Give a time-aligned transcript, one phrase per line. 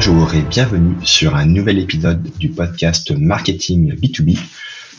[0.00, 4.38] Bonjour et bienvenue sur un nouvel épisode du podcast Marketing B2B.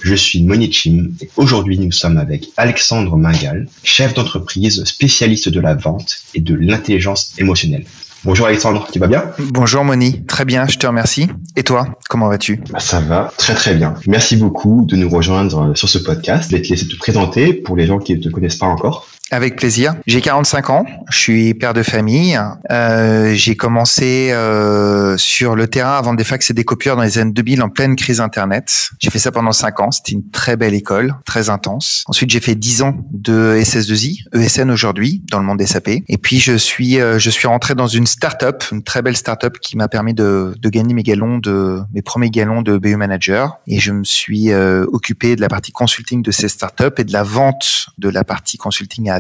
[0.01, 5.61] Je suis Monier Chim et aujourd'hui nous sommes avec Alexandre Mingal, chef d'entreprise spécialiste de
[5.61, 7.85] la vente et de l'intelligence émotionnelle.
[8.25, 9.23] Bonjour Alexandre, tu vas bien?
[9.39, 11.29] Bonjour Moni, très bien, je te remercie.
[11.55, 12.61] Et toi, comment vas-tu?
[12.69, 13.93] Bah, Ça va, très très bien.
[14.05, 16.51] Merci beaucoup de nous rejoindre sur ce podcast.
[16.51, 19.07] Je vais te laisser te présenter pour les gens qui ne te connaissent pas encore.
[19.31, 19.93] Avec plaisir.
[20.07, 22.39] J'ai 45 ans, je suis père de famille.
[22.71, 27.03] Euh, j'ai commencé euh, sur le terrain à vendre des fax et des copieurs dans
[27.03, 28.89] les années 2000 en pleine crise Internet.
[28.97, 32.03] J'ai fait ça pendant 5 ans, c'était une très belle école, très intense.
[32.07, 35.89] Ensuite, j'ai fait 10 ans de SS2I, ESN aujourd'hui, dans le monde SAP.
[36.07, 39.59] Et puis, je suis euh, je suis rentré dans une start-up, une très belle start-up
[39.59, 43.59] qui m'a permis de, de gagner mes galons de mes premiers galons de BU manager.
[43.67, 47.13] Et je me suis euh, occupé de la partie consulting de ces start-up et de
[47.13, 49.18] la vente de la partie consulting à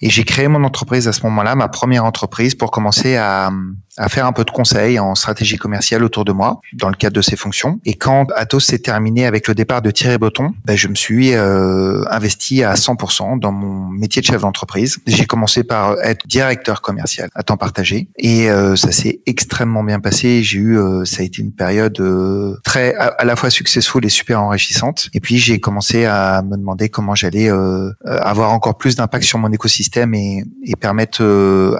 [0.00, 3.50] et j'ai créé mon entreprise à ce moment-là, ma première entreprise, pour commencer à,
[3.96, 7.14] à faire un peu de conseil en stratégie commerciale autour de moi dans le cadre
[7.14, 7.80] de ces fonctions.
[7.84, 11.34] Et quand Atos s'est terminé avec le départ de Thierry Breton, ben, je me suis
[11.34, 14.98] euh, investi à 100% dans mon métier de chef d'entreprise.
[15.06, 20.00] J'ai commencé par être directeur commercial à temps partagé et euh, ça s'est extrêmement bien
[20.00, 20.42] passé.
[20.42, 24.08] J'ai eu, euh, ça a été une période euh, très à, la fois successful et
[24.08, 25.08] super enrichissante.
[25.14, 29.38] Et puis j'ai commencé à me demander comment j'allais euh, avoir encore plus d'impact sur
[29.38, 31.22] mon écosystème et, et permettre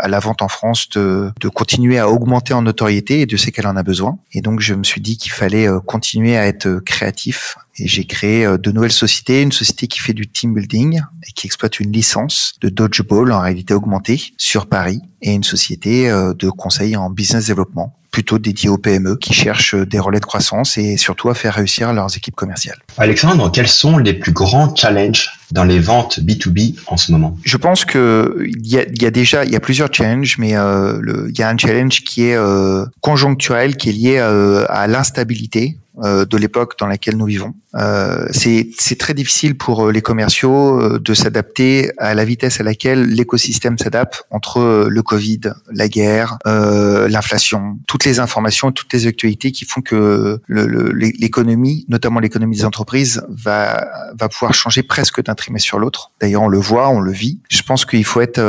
[0.00, 3.50] à la vente en France de, de continuer à augmenter en notoriété et de ce
[3.50, 4.18] qu'elle en a besoin.
[4.32, 7.56] Et donc je me suis dit qu'il fallait euh, continuer à être créatif.
[7.78, 11.32] Et j'ai créé euh, de nouvelles sociétés, une société qui fait du team building et
[11.32, 15.00] qui exploite une licence de dodgeball en réalité augmentée sur Paris.
[15.22, 19.74] Et une société euh, de conseil en business développement plutôt dédiée aux PME qui cherchent
[19.74, 22.78] des relais de croissance et surtout à faire réussir leurs équipes commerciales.
[22.98, 27.36] Alexandre, quels sont les plus grands challenges dans les ventes B2B en ce moment?
[27.42, 30.54] Je pense que il y a, y a, déjà il y a plusieurs challenges, mais
[30.54, 34.86] euh, il y a un challenge qui est euh, conjoncturel, qui est lié euh, à
[34.86, 37.54] l'instabilité de l'époque dans laquelle nous vivons.
[37.74, 42.64] Euh, c'est très difficile pour euh, les commerciaux euh, de s'adapter à la vitesse à
[42.64, 45.40] laquelle l'écosystème s'adapte entre le Covid,
[45.72, 52.20] la guerre, euh, l'inflation, toutes les informations, toutes les actualités qui font que l'économie, notamment
[52.20, 56.12] l'économie des entreprises, va, va pouvoir changer presque d'un trimestre sur l'autre.
[56.20, 57.40] D'ailleurs, on le voit, on le vit.
[57.48, 58.40] Je pense qu'il faut être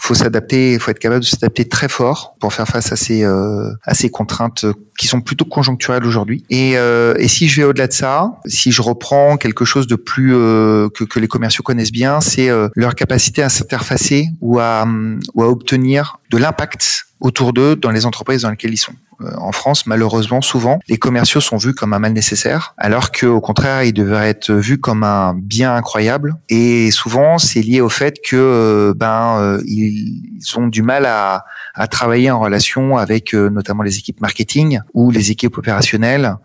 [0.00, 3.70] faut s'adapter, faut être capable de s'adapter très fort pour faire face à ces euh,
[3.84, 4.64] à ces contraintes
[5.00, 6.44] qui sont plutôt conjoncturelles aujourd'hui.
[6.50, 9.96] Et, euh, et si je vais au-delà de ça, si je reprends quelque chose de
[9.96, 14.58] plus euh, que, que les commerciaux connaissent bien, c'est euh, leur capacité à s'interfacer ou
[14.58, 14.86] à
[15.32, 18.92] ou à obtenir de l'impact autour d'eux dans les entreprises dans lesquelles ils sont.
[19.22, 23.40] Euh, en France, malheureusement, souvent, les commerciaux sont vus comme un mal nécessaire, alors qu'au
[23.40, 26.36] contraire, ils devraient être vus comme un bien incroyable.
[26.48, 30.22] Et souvent, c'est lié au fait que euh, ben euh, ils
[30.56, 31.44] ont du mal à,
[31.74, 36.36] à travailler en relation avec notamment les équipes marketing ou les équipes opérationnelles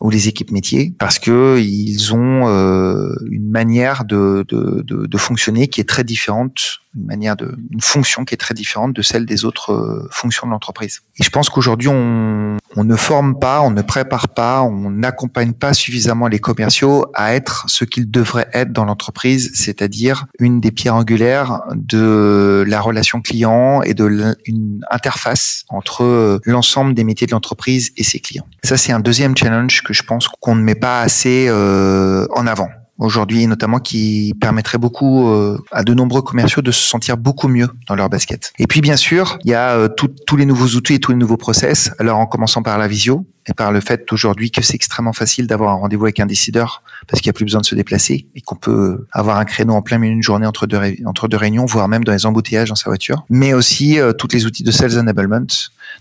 [0.00, 5.80] ou les équipes métiers parce que ils ont euh, une manière de, de, fonctionner qui
[5.80, 9.44] est très différente, une manière de, une fonction qui est très différente de celle des
[9.44, 11.02] autres euh, fonctions de l'entreprise.
[11.18, 15.74] Et je pense qu'aujourd'hui on, ne forme pas, on ne prépare pas, on n'accompagne pas
[15.74, 20.94] suffisamment les commerciaux à être ce qu'ils devraient être dans l'entreprise, c'est-à-dire une des pierres
[20.94, 27.92] angulaires de la relation client et de une interface entre l'ensemble des métiers de l'entreprise
[27.96, 28.46] et ses clients.
[28.64, 32.68] Ça c'est un deuxième challenge je pense qu'on ne met pas assez euh, en avant
[33.00, 37.68] aujourd'hui, notamment qui permettrait beaucoup euh, à de nombreux commerciaux de se sentir beaucoup mieux
[37.88, 38.52] dans leur basket.
[38.58, 41.16] Et puis bien sûr, il y a euh, tous les nouveaux outils et tous les
[41.16, 41.90] nouveaux process.
[41.98, 45.46] Alors en commençant par la visio et par le fait aujourd'hui que c'est extrêmement facile
[45.46, 48.26] d'avoir un rendez-vous avec un décideur parce qu'il n'y a plus besoin de se déplacer
[48.34, 51.38] et qu'on peut avoir un créneau en plein milieu d'une journée entre deux, entre deux
[51.38, 53.24] réunions, voire même dans les embouteillages dans sa voiture.
[53.30, 55.46] Mais aussi tous les outils de sales enablement,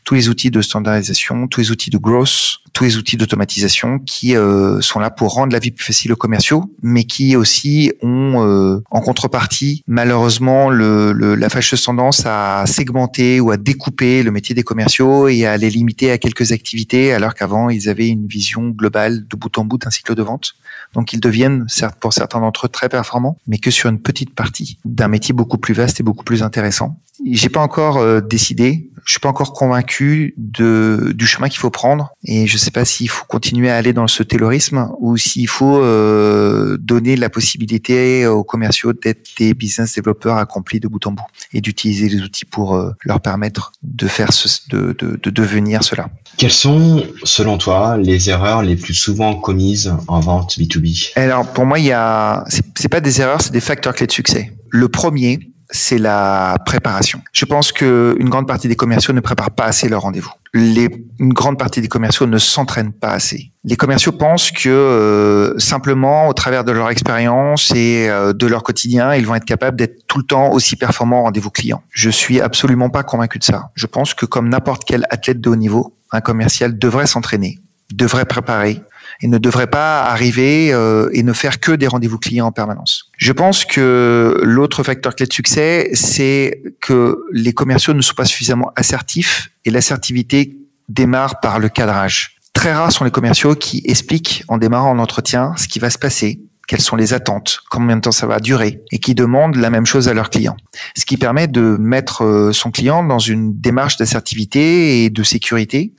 [0.04, 4.36] tous les outils de standardisation, tous les outils de growth, tous les outils d'automatisation qui
[4.36, 8.46] euh, sont là pour rendre la vie plus facile aux commerciaux, mais qui aussi ont
[8.46, 14.32] euh, en contrepartie malheureusement le, le, la fâcheuse tendance à segmenter ou à découper le
[14.32, 18.28] métier des commerciaux et à les limiter à quelques activités, alors qu'avant ils avaient une
[18.28, 20.54] vision globale de bout en bout d'un cycle de vente.
[20.94, 24.34] Donc ils deviennent, certes pour certains d'entre eux, très performants, mais que sur une petite
[24.34, 26.98] partie d'un métier beaucoup plus vaste et beaucoup plus intéressant.
[27.26, 31.70] J'ai pas encore euh, décidé, je suis pas encore convaincu de du chemin qu'il faut
[31.70, 35.48] prendre, et je sais pas s'il faut continuer à aller dans ce taylorisme ou s'il
[35.48, 41.12] faut euh, donner la possibilité aux commerciaux d'être des business développeurs accomplis de bout en
[41.12, 41.24] bout
[41.54, 45.84] et d'utiliser les outils pour euh, leur permettre de faire ce, de, de, de devenir
[45.84, 46.10] cela.
[46.38, 51.66] Quelles sont, selon toi, les erreurs les plus souvent commises en vente B2B Alors pour
[51.66, 52.46] moi, il y a
[52.76, 54.54] c'est pas des erreurs, c'est des facteurs clés de succès.
[54.70, 57.22] Le premier, c'est la préparation.
[57.32, 60.32] Je pense que une grande partie des commerciaux ne préparent pas assez leur rendez-vous.
[60.54, 60.90] Les,
[61.20, 63.52] une grande partie des commerciaux ne s'entraînent pas assez.
[63.64, 68.64] Les commerciaux pensent que euh, simplement, au travers de leur expérience et euh, de leur
[68.64, 71.84] quotidien, ils vont être capables d'être tout le temps aussi performants au rendez-vous client.
[71.92, 73.70] Je suis absolument pas convaincu de ça.
[73.76, 77.60] Je pense que comme n'importe quel athlète de haut niveau, un commercial devrait s'entraîner,
[77.94, 78.82] devrait préparer,
[79.22, 83.12] et ne devrait pas arriver euh, et ne faire que des rendez-vous clients en permanence.
[83.18, 88.26] Je pense que l'autre facteur clé de succès, c'est que les commerciaux ne sont pas
[88.26, 90.58] suffisamment assertifs et l'assertivité
[90.88, 92.36] démarre par le cadrage.
[92.54, 95.98] Très rares sont les commerciaux qui expliquent en démarrant en entretien ce qui va se
[95.98, 99.72] passer, quelles sont les attentes, combien de temps ça va durer, et qui demandent la
[99.72, 100.56] même chose à leurs clients.
[100.96, 105.94] Ce qui permet de mettre euh, son client dans une démarche d'assertivité et de sécurité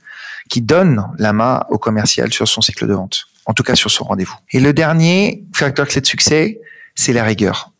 [0.49, 3.91] qui donne la main au commercial sur son cycle de vente, en tout cas sur
[3.91, 4.37] son rendez-vous.
[4.53, 6.61] Et le dernier facteur clé de succès,
[6.95, 7.73] c'est la rigueur,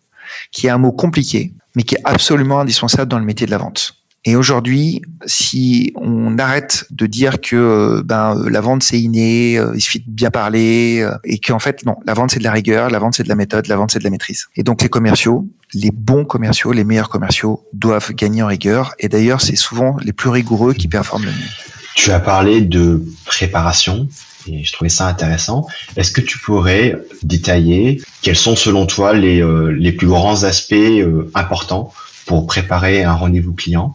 [0.52, 3.58] qui est un mot compliqué, mais qui est absolument indispensable dans le métier de la
[3.58, 4.01] vente.
[4.24, 9.58] Et aujourd'hui, si on arrête de dire que euh, ben euh, la vente c'est inné,
[9.58, 12.52] euh, il suffit de bien parler, et qu'en fait non, la vente c'est de la
[12.52, 14.46] rigueur, la vente c'est de la méthode, la vente c'est de la maîtrise.
[14.56, 18.94] Et donc les commerciaux, les bons commerciaux, les meilleurs commerciaux doivent gagner en rigueur.
[19.00, 21.50] Et d'ailleurs, c'est souvent les plus rigoureux qui performent le mieux.
[21.96, 24.08] Tu as parlé de préparation
[24.48, 25.68] et je trouvais ça intéressant.
[25.96, 30.74] Est-ce que tu pourrais détailler quels sont selon toi les, euh, les plus grands aspects
[30.74, 31.94] euh, importants
[32.26, 33.94] pour préparer un rendez-vous client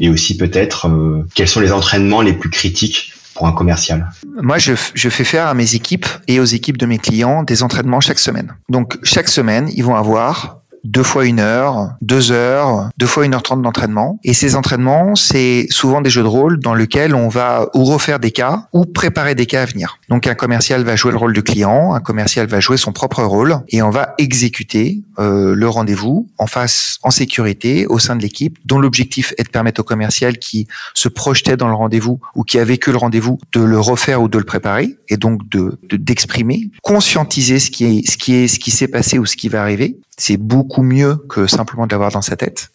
[0.00, 4.10] et aussi peut-être euh, quels sont les entraînements les plus critiques pour un commercial
[4.42, 7.62] Moi, je, je, fais faire à mes équipes et aux équipes de mes clients des
[7.62, 8.56] entraînements chaque semaine.
[8.68, 13.34] Donc, chaque semaine, ils vont avoir deux fois une heure, deux heures, deux fois une
[13.34, 14.18] heure trente d'entraînement.
[14.24, 18.18] Et ces entraînements, c'est souvent des jeux de rôle dans lesquels on va ou refaire
[18.18, 19.98] des cas ou préparer des cas à venir.
[20.08, 23.22] Donc un commercial va jouer le rôle du client, un commercial va jouer son propre
[23.22, 28.22] rôle et on va exécuter euh, le rendez-vous en face, en sécurité, au sein de
[28.22, 32.44] l'équipe, dont l'objectif est de permettre au commercial qui se projetait dans le rendez-vous ou
[32.44, 35.78] qui a vécu le rendez-vous de le refaire ou de le préparer et donc de
[35.90, 39.48] d'exprimer, conscientiser ce qui est ce qui est ce qui s'est passé ou ce qui
[39.48, 42.68] va arriver c'est beaucoup mieux que simplement de l'avoir dans sa tête.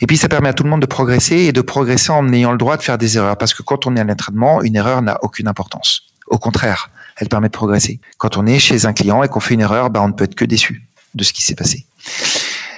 [0.00, 2.52] Et puis ça permet à tout le monde de progresser et de progresser en ayant
[2.52, 3.36] le droit de faire des erreurs.
[3.36, 6.02] Parce que quand on est à l'entraînement, une erreur n'a aucune importance.
[6.28, 8.00] Au contraire, elle permet de progresser.
[8.18, 10.24] Quand on est chez un client et qu'on fait une erreur, bah, on ne peut
[10.24, 11.86] être que déçu de ce qui s'est passé.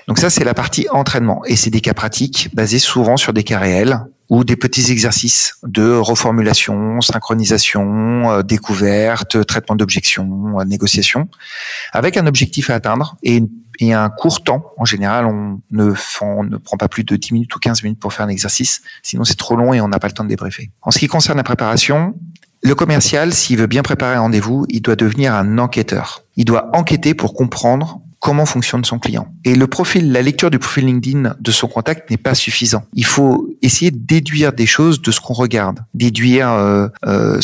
[0.06, 1.43] Donc ça, c'est la partie entraînement.
[1.44, 5.55] Et c'est des cas pratiques basés souvent sur des cas réels ou des petits exercices
[5.63, 11.29] de reformulation, synchronisation, euh, découverte, traitement d'objections, euh, négociation,
[11.93, 13.43] avec un objectif à atteindre et,
[13.81, 14.73] un court temps.
[14.77, 18.01] En général, on ne, on ne prend pas plus de 10 minutes ou 15 minutes
[18.01, 20.29] pour faire un exercice, sinon c'est trop long et on n'a pas le temps de
[20.29, 20.73] débriefer.
[20.83, 22.17] En ce qui concerne la préparation,
[22.61, 26.25] le commercial, s'il veut bien préparer un rendez-vous, il doit devenir un enquêteur.
[26.35, 29.29] Il doit enquêter pour comprendre comment fonctionne son client.
[29.44, 32.85] Et le profil, la lecture du profil LinkedIn de son contact n'est pas suffisant.
[32.94, 37.41] Il faut essayer de déduire des choses de ce qu'on regarde, déduire euh, euh,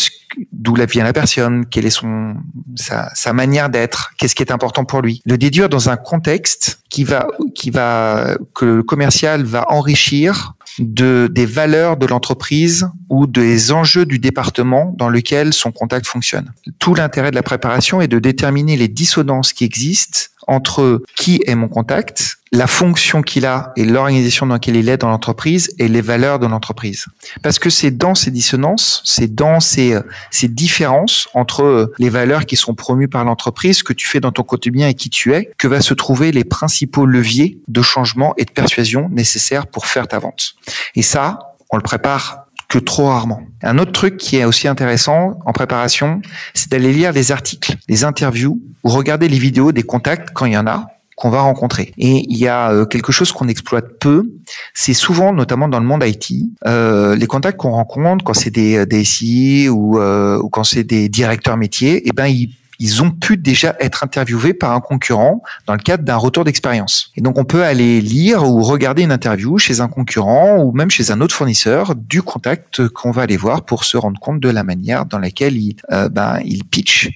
[0.53, 2.35] d'où vient la personne, quelle est son
[2.75, 5.23] sa, sa manière d'être, qu'est-ce qui est important pour lui.
[5.25, 11.29] Le déduire dans un contexte qui va qui va que le commercial va enrichir de
[11.31, 16.53] des valeurs de l'entreprise ou des enjeux du département dans lequel son contact fonctionne.
[16.79, 21.55] Tout l'intérêt de la préparation est de déterminer les dissonances qui existent entre qui est
[21.55, 25.89] mon contact, la fonction qu'il a et l'organisation dans laquelle il est dans l'entreprise et
[25.89, 27.07] les valeurs de l'entreprise.
[27.43, 29.99] Parce que c'est dans ces dissonances, c'est dans ces,
[30.31, 34.45] ces différences entre les valeurs qui sont promues par l'entreprise, que tu fais dans ton
[34.45, 38.45] quotidien et qui tu es, que va se trouver les principaux leviers de changement et
[38.45, 40.55] de persuasion nécessaires pour faire ta vente.
[40.95, 42.45] Et ça, on le prépare
[42.81, 43.41] trop rarement.
[43.63, 46.21] Un autre truc qui est aussi intéressant en préparation,
[46.55, 50.53] c'est d'aller lire les articles, les interviews ou regarder les vidéos des contacts quand il
[50.53, 51.93] y en a qu'on va rencontrer.
[51.97, 54.29] Et il y a euh, quelque chose qu'on exploite peu,
[54.75, 56.33] c'est souvent, notamment dans le monde IT,
[56.67, 60.85] euh, les contacts qu'on rencontre quand c'est des, des SI ou, euh, ou quand c'est
[60.85, 64.81] des directeurs métiers, et eh ben ils ils ont pu déjà être interviewés par un
[64.81, 67.13] concurrent dans le cadre d'un retour d'expérience.
[67.17, 70.91] Et donc on peut aller lire ou regarder une interview chez un concurrent ou même
[70.91, 74.49] chez un autre fournisseur du contact qu'on va aller voir pour se rendre compte de
[74.49, 77.11] la manière dans laquelle il, euh, ben, il pitch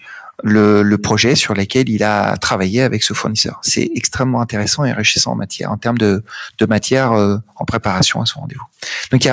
[0.45, 3.59] le, le, projet sur lequel il a travaillé avec ce fournisseur.
[3.63, 6.23] C'est extrêmement intéressant et enrichissant en matière, en termes de,
[6.59, 8.65] de matière euh, en préparation à son rendez-vous.
[9.11, 9.29] Donc,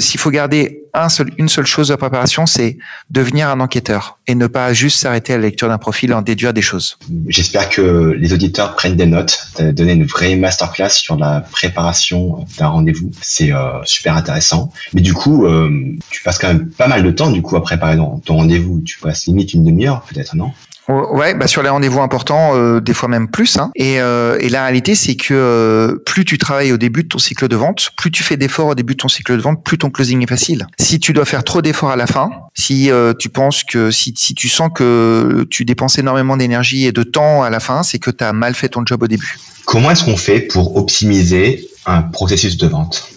[0.00, 2.78] s'il faut garder un seul, une seule chose de préparation, c'est
[3.10, 6.22] devenir un enquêteur et ne pas juste s'arrêter à la lecture d'un profil et en
[6.22, 6.98] déduire des choses.
[7.28, 12.46] J'espère que les auditeurs prennent des notes, de donner une vraie masterclass sur la préparation
[12.58, 13.10] d'un rendez-vous.
[13.20, 14.72] C'est euh, super intéressant.
[14.92, 15.70] Mais du coup, euh,
[16.10, 18.80] tu passes quand même pas mal de temps du coup à préparer ton, ton rendez-vous.
[18.82, 20.52] Tu passes limite une demi-heure peut-être, non?
[20.90, 23.56] Ouais, bah sur les rendez-vous importants, euh, des fois même plus.
[23.58, 23.70] Hein.
[23.76, 27.18] Et, euh, et, la réalité, c'est que euh, plus tu travailles au début de ton
[27.18, 29.78] cycle de vente, plus tu fais d'efforts au début de ton cycle de vente, plus
[29.78, 30.66] ton closing est facile.
[30.78, 34.34] Si tu dois faire trop d'efforts à la fin, si tu penses que si, si
[34.34, 38.10] tu sens que tu dépenses énormément d'énergie et de temps à la fin, c'est que
[38.10, 39.36] tu as mal fait ton job au début.
[39.66, 43.08] Comment est-ce qu'on fait pour optimiser un processus de vente?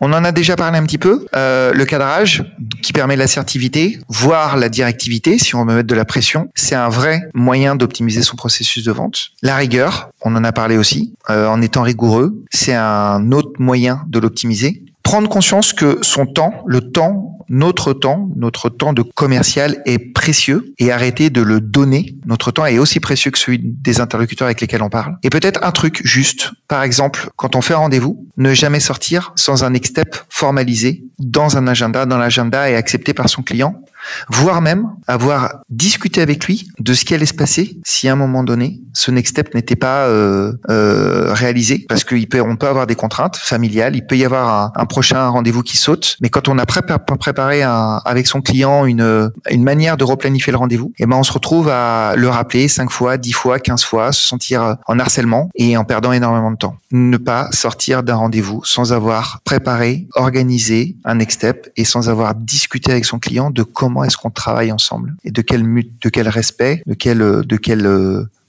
[0.00, 1.26] On en a déjà parlé un petit peu.
[1.34, 2.44] Euh, le cadrage
[2.82, 6.88] qui permet l'assertivité, voire la directivité, si on veut mettre de la pression, c'est un
[6.88, 9.30] vrai moyen d'optimiser son processus de vente.
[9.42, 14.02] La rigueur, on en a parlé aussi, euh, en étant rigoureux, c'est un autre moyen
[14.08, 19.82] de l'optimiser prendre conscience que son temps, le temps, notre temps, notre temps de commercial
[19.86, 22.16] est précieux et arrêter de le donner.
[22.26, 25.16] Notre temps est aussi précieux que celui des interlocuteurs avec lesquels on parle.
[25.22, 29.64] Et peut-être un truc juste, par exemple, quand on fait rendez-vous, ne jamais sortir sans
[29.64, 33.82] un next step formalisé dans un agenda, dans l'agenda et accepté par son client
[34.28, 38.16] voire même avoir discuté avec lui de ce qui allait se passer si à un
[38.16, 42.66] moment donné ce next step n'était pas euh, euh, réalisé, parce qu'on peut, on peut
[42.66, 46.48] avoir des contraintes familiales, il peut y avoir un, prochain rendez-vous qui saute, mais quand
[46.48, 51.04] on a préparé un, avec son client une, une manière de replanifier le rendez-vous, et
[51.04, 54.26] eh ben on se retrouve à le rappeler cinq fois, dix fois, quinze fois, se
[54.26, 56.76] sentir en harcèlement et en perdant énormément de temps.
[56.90, 62.34] Ne pas sortir d'un rendez-vous sans avoir préparé, organisé un next step et sans avoir
[62.34, 66.28] discuté avec son client de comment est-ce qu'on travaille ensemble et de quel de quel
[66.28, 67.82] respect, de quel, de quel,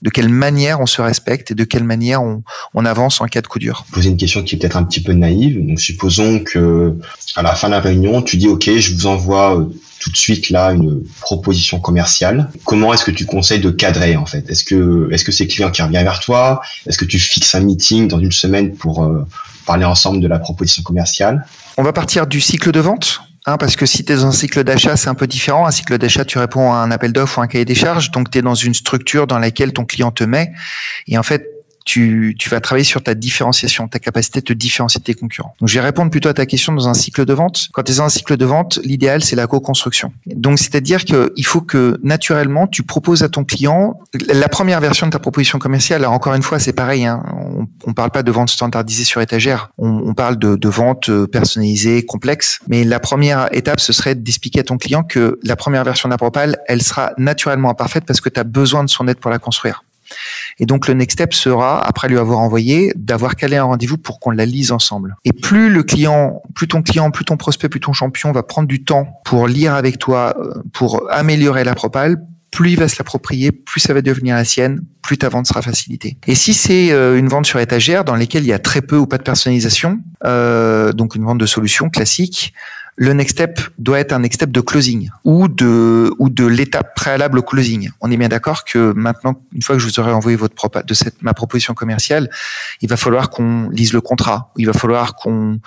[0.02, 2.42] de quelle manière on se respecte et de quelle manière on,
[2.74, 3.84] on avance en cas de coup dur.
[3.92, 5.66] Poser une question qui est peut-être un petit peu naïve.
[5.66, 6.96] Donc, supposons que
[7.36, 9.64] à la fin de la réunion, tu dis OK, je vous envoie euh,
[10.00, 12.50] tout de suite là une proposition commerciale.
[12.64, 14.48] Comment est-ce que tu conseilles de cadrer en fait?
[14.50, 16.62] Est-ce que est-ce que c'est le client qui revient vers toi?
[16.86, 19.26] Est-ce que tu fixes un meeting dans une semaine pour euh,
[19.66, 21.44] parler ensemble de la proposition commerciale?
[21.76, 23.20] On va partir du cycle de vente.
[23.46, 25.66] Hein, parce que si tu es dans un cycle d'achat, c'est un peu différent.
[25.66, 28.10] Un cycle d'achat, tu réponds à un appel d'offres ou un cahier des charges.
[28.10, 30.52] Donc, tu es dans une structure dans laquelle ton client te met.
[31.06, 31.48] Et en fait,
[31.90, 35.56] tu, tu, vas travailler sur ta différenciation, ta capacité de te différencier de tes concurrents.
[35.58, 37.66] Donc, je vais répondre plutôt à ta question dans un cycle de vente.
[37.72, 40.12] Quand tu es dans un cycle de vente, l'idéal, c'est la co-construction.
[40.26, 45.10] Donc, c'est-à-dire qu'il faut que naturellement, tu proposes à ton client la première version de
[45.10, 46.02] ta proposition commerciale.
[46.02, 47.06] Alors, encore une fois, c'est pareil.
[47.06, 49.72] Hein, on, on parle pas de vente standardisée sur étagère.
[49.76, 52.60] On, on parle de, de vente euh, personnalisée, complexe.
[52.68, 56.12] Mais la première étape, ce serait d'expliquer à ton client que la première version de
[56.12, 59.32] la propale, elle sera naturellement imparfaite parce que tu as besoin de son aide pour
[59.32, 59.82] la construire.
[60.58, 64.20] Et donc le next step sera, après lui avoir envoyé, d'avoir calé un rendez-vous pour
[64.20, 65.16] qu'on la lise ensemble.
[65.24, 68.68] Et plus le client, plus ton client, plus ton prospect, plus ton champion va prendre
[68.68, 72.16] du temps pour lire avec toi, euh, pour améliorer la propale,
[72.50, 75.62] plus il va se l'approprier, plus ça va devenir la sienne, plus ta vente sera
[75.62, 76.16] facilitée.
[76.26, 78.96] Et si c'est euh, une vente sur étagère dans laquelle il y a très peu
[78.96, 82.52] ou pas de personnalisation, euh, donc une vente de solution classique,
[83.00, 86.94] le next step doit être un next step de closing ou de ou de l'étape
[86.94, 87.90] préalable au closing.
[88.02, 90.54] On est bien d'accord que maintenant, une fois que je vous aurai envoyé votre
[90.84, 92.28] de cette ma proposition commerciale,
[92.82, 94.52] il va falloir qu'on lise le contrat.
[94.58, 95.60] Il va falloir qu'on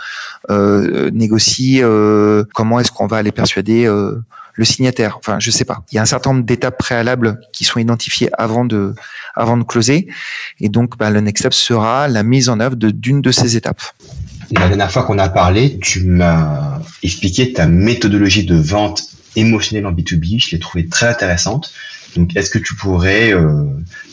[0.51, 4.23] euh, négocie euh, comment est-ce qu'on va aller persuader euh,
[4.53, 5.17] le signataire.
[5.17, 5.79] Enfin, je sais pas.
[5.91, 8.93] Il y a un certain nombre d'étapes préalables qui sont identifiées avant de
[9.33, 10.07] avant de closer,
[10.59, 13.81] et donc bah, le next step sera la mise en œuvre d'une de ces étapes.
[14.59, 19.03] La dernière fois qu'on a parlé, tu m'as expliqué ta méthodologie de vente
[19.35, 20.43] émotionnelle en B2B.
[20.43, 21.73] Je l'ai trouvée très intéressante.
[22.15, 23.65] Donc, est-ce que tu pourrais euh,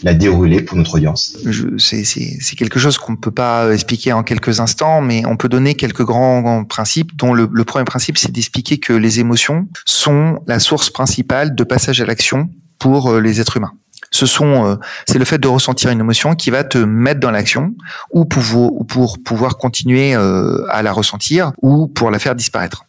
[0.02, 1.37] la dérouler pour notre audience?
[1.78, 5.75] C'est quelque chose qu'on ne peut pas expliquer en quelques instants, mais on peut donner
[5.75, 10.59] quelques grands, principes, dont le, le premier principe, c'est d'expliquer que les émotions sont la
[10.59, 13.73] source principale de passage à l'action pour euh, les êtres humains
[14.11, 14.76] ce sont, euh,
[15.07, 17.75] c'est le fait de ressentir une émotion qui va te mettre dans l'action
[18.11, 22.85] ou pour, pour pouvoir continuer euh, à la ressentir ou pour la faire disparaître.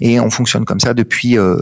[0.00, 1.56] Et on fonctionne comme ça depuis euh,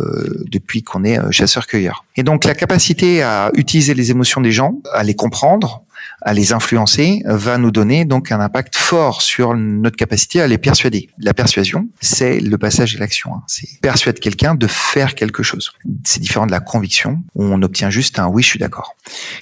[0.50, 2.04] depuis qu'on est chasseur-cueilleur.
[2.16, 5.85] Et donc la capacité à utiliser les émotions des gens, à les comprendre,
[6.21, 10.59] à les influencer va nous donner donc un impact fort sur notre capacité à les
[10.59, 11.09] persuader.
[11.18, 13.35] La persuasion, c'est le passage à l'action.
[13.35, 13.42] Hein.
[13.47, 15.73] C'est persuader quelqu'un de faire quelque chose.
[16.04, 18.97] C'est différent de la conviction où on obtient juste un oui, je suis d'accord,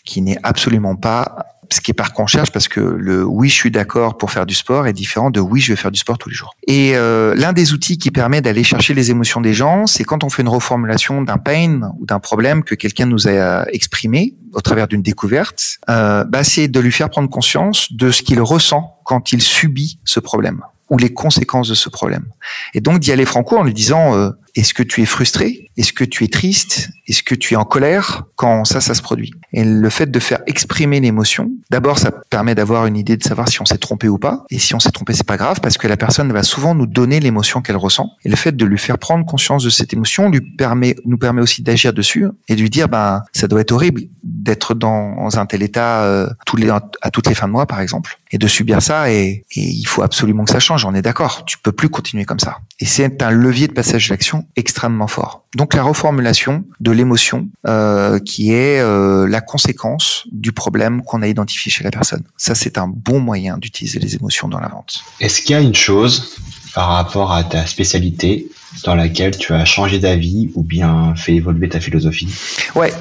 [0.04, 3.54] qui n'est absolument pas ce qui est par qu'on cherche parce que le oui je
[3.54, 6.18] suis d'accord pour faire du sport est différent de oui je vais faire du sport
[6.18, 6.54] tous les jours.
[6.66, 10.24] Et euh, l'un des outils qui permet d'aller chercher les émotions des gens, c'est quand
[10.24, 14.60] on fait une reformulation d'un pain ou d'un problème que quelqu'un nous a exprimé au
[14.60, 18.98] travers d'une découverte, euh, bah, c'est de lui faire prendre conscience de ce qu'il ressent
[19.04, 22.26] quand il subit ce problème ou les conséquences de ce problème.
[22.74, 25.70] Et donc d'y aller franco en lui disant, euh, Est-ce que tu es frustré?
[25.76, 26.90] Est-ce que tu es triste?
[27.06, 29.32] Est-ce que tu es en colère quand ça, ça se produit?
[29.52, 33.48] Et le fait de faire exprimer l'émotion, d'abord, ça permet d'avoir une idée de savoir
[33.48, 34.44] si on s'est trompé ou pas.
[34.50, 36.86] Et si on s'est trompé, c'est pas grave parce que la personne va souvent nous
[36.86, 38.10] donner l'émotion qu'elle ressent.
[38.24, 41.42] Et le fait de lui faire prendre conscience de cette émotion lui permet, nous permet
[41.42, 45.46] aussi d'agir dessus et de lui dire, ben, ça doit être horrible d'être dans un
[45.46, 48.46] tel état euh, tous les, à toutes les fins de mois, par exemple, et de
[48.46, 49.10] subir ça.
[49.12, 50.84] Et, il faut absolument que ça change.
[50.84, 51.44] On est d'accord.
[51.44, 52.58] Tu peux plus continuer comme ça.
[52.78, 54.08] Et c'est un levier de passage
[54.56, 55.44] extrêmement fort.
[55.56, 61.26] Donc la reformulation de l'émotion euh, qui est euh, la conséquence du problème qu'on a
[61.26, 62.22] identifié chez la personne.
[62.36, 65.02] Ça, c'est un bon moyen d'utiliser les émotions dans la vente.
[65.20, 66.36] Est-ce qu'il y a une chose
[66.74, 68.46] par rapport à ta spécialité
[68.84, 72.28] dans laquelle tu as changé d'avis ou bien fait évoluer ta philosophie?
[72.74, 72.92] Ouais.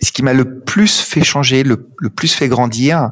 [0.00, 3.10] Ce qui m'a le plus fait changer, le, le plus fait grandir,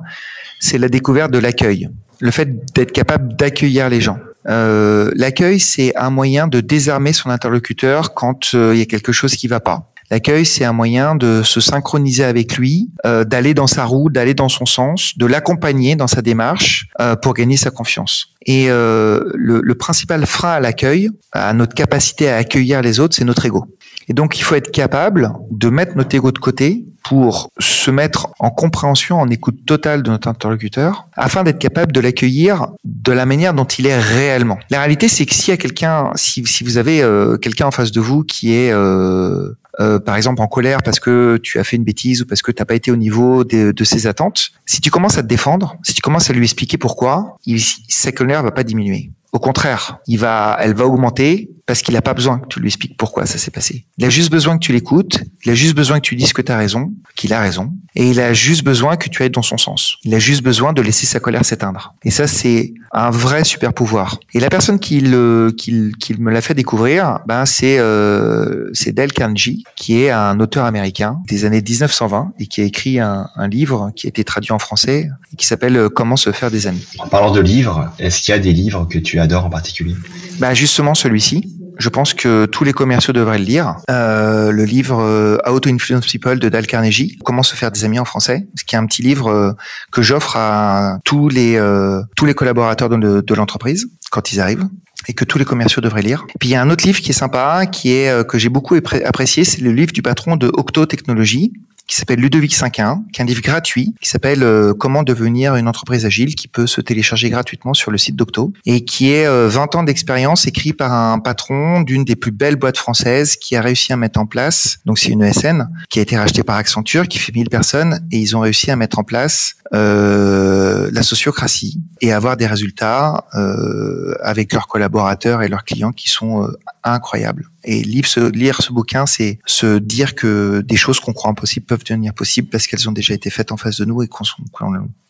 [0.60, 1.88] c'est la découverte de l'accueil.
[2.20, 4.18] Le fait d'être capable d'accueillir les gens.
[4.48, 9.12] Euh, L'accueil, c'est un moyen de désarmer son interlocuteur quand euh, il y a quelque
[9.12, 9.92] chose qui va pas.
[10.10, 14.34] L'accueil, c'est un moyen de se synchroniser avec lui, euh, d'aller dans sa roue, d'aller
[14.34, 18.28] dans son sens, de l'accompagner dans sa démarche euh, pour gagner sa confiance.
[18.44, 23.16] Et euh, le, le, principal frein à l'accueil, à notre capacité à accueillir les autres,
[23.16, 23.66] c'est notre ego.
[24.08, 28.28] Et donc, il faut être capable de mettre notre ego de côté pour se mettre
[28.40, 33.26] en compréhension, en écoute totale de notre interlocuteur, afin d'être capable de l'accueillir de la
[33.26, 34.58] manière dont il est réellement.
[34.70, 37.92] La réalité, c'est que s'il y a quelqu'un, si, vous avez euh, quelqu'un en face
[37.92, 41.76] de vous qui est euh, euh, par exemple en colère parce que tu as fait
[41.76, 44.50] une bêtise ou parce que tu n'as pas été au niveau de, de, ses attentes,
[44.64, 48.10] si tu commences à te défendre, si tu commences à lui expliquer pourquoi, il, sa
[48.10, 49.10] colère va pas diminuer.
[49.36, 52.68] Au contraire, il va, elle va augmenter parce qu'il n'a pas besoin que tu lui
[52.68, 53.84] expliques pourquoi ça s'est passé.
[53.98, 56.40] Il a juste besoin que tu l'écoutes, il a juste besoin que tu dises que
[56.40, 59.42] tu as raison, qu'il a raison, et il a juste besoin que tu ailles dans
[59.42, 59.96] son sens.
[60.04, 61.94] Il a juste besoin de laisser sa colère s'éteindre.
[62.04, 64.18] Et ça, c'est un vrai super pouvoir.
[64.32, 69.12] Et la personne qui, le, qui, qui me l'a fait découvrir, ben c'est euh, Dale
[69.12, 73.92] Carnegie, qui est un auteur américain des années 1920 et qui a écrit un, livre
[73.94, 76.86] qui a été traduit en français qui s'appelle euh, Comment se faire des amis.
[76.98, 79.94] En parlant de livres, est-ce qu'il y a des livres que tu adores en particulier
[80.38, 81.52] Ben justement celui-ci.
[81.78, 83.76] Je pense que tous les commerciaux devraient le lire.
[83.90, 87.84] Euh, le livre euh, How to Influence People de Dale Carnegie, Comment se faire des
[87.84, 89.52] amis en français, ce qui est un petit livre euh,
[89.92, 94.66] que j'offre à tous les euh, tous les collaborateurs de, l'entreprise quand ils arrivent
[95.08, 96.26] et que tous les commerciaux devraient lire.
[96.40, 98.48] Puis il y a un autre livre qui est sympa, qui est euh, que j'ai
[98.48, 101.52] beaucoup apprécié, c'est le livre du patron de Octo Technologies
[101.86, 105.68] qui s'appelle Ludovic 5.1, qui est un livre gratuit, qui s'appelle euh, Comment devenir une
[105.68, 109.48] entreprise agile, qui peut se télécharger gratuitement sur le site d'Octo, et qui est euh,
[109.48, 113.60] 20 ans d'expérience écrit par un patron d'une des plus belles boîtes françaises qui a
[113.60, 117.06] réussi à mettre en place, donc c'est une ESN, qui a été rachetée par Accenture,
[117.08, 121.80] qui fait 1000 personnes, et ils ont réussi à mettre en place euh, la sociocratie
[122.00, 126.48] et avoir des résultats euh, avec leurs collaborateurs et leurs clients qui sont
[126.84, 127.48] incroyables.
[127.68, 131.66] Et lire ce, lire ce bouquin, c'est se dire que des choses qu'on croit impossibles
[131.66, 134.24] peuvent devenir possibles parce qu'elles ont déjà été faites en face de nous et qu'on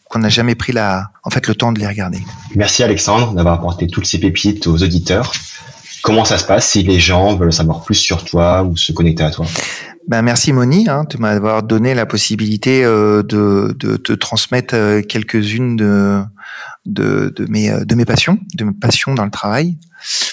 [0.09, 2.21] qu'on n'a jamais pris la, en fait, le temps de les regarder.
[2.55, 5.33] Merci Alexandre d'avoir apporté toutes ces pépites aux auditeurs.
[6.03, 9.25] Comment ça se passe si les gens veulent savoir plus sur toi ou se connecter
[9.25, 9.47] à toi?
[10.07, 15.03] Ben merci Moni hein, de m'avoir donné la possibilité euh, de, de te transmettre euh,
[15.03, 16.23] quelques-unes de,
[16.87, 19.77] de, de, mes, de mes passions, de mes passions dans le travail.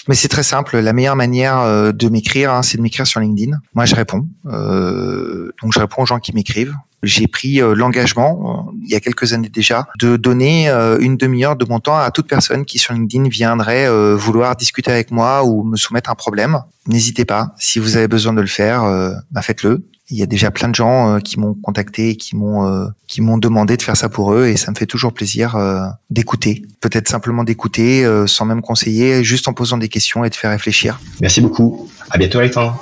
[0.08, 0.78] Mais c'est très simple.
[0.78, 3.58] La meilleure manière euh, de m'écrire, hein, c'est de m'écrire sur LinkedIn.
[3.74, 4.28] Moi, je réponds.
[4.46, 6.74] Euh, donc, je réponds aux gens qui m'écrivent.
[7.02, 11.66] J'ai pris euh, l'engagement, il y a quelques années déjà, de donner une demi-heure de
[11.66, 15.76] mon temps à toute personne qui sur LinkedIn viendrait vouloir discuter avec moi ou me
[15.76, 16.60] soumettre un problème.
[16.86, 17.54] N'hésitez pas.
[17.58, 18.82] Si vous avez besoin de le faire,
[19.30, 22.36] bah faites-le il y a déjà plein de gens euh, qui m'ont contacté et qui
[22.36, 25.12] m'ont euh, qui m'ont demandé de faire ça pour eux et ça me fait toujours
[25.12, 30.30] plaisir euh, d'écouter, peut-être simplement d'écouter sans même conseiller, juste en posant des questions et
[30.30, 31.00] de faire réfléchir.
[31.20, 31.88] Merci beaucoup.
[32.10, 32.78] À bientôt Alexandre.